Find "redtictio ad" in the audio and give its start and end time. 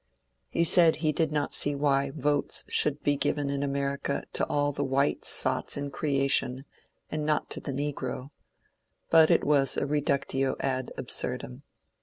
9.85-10.91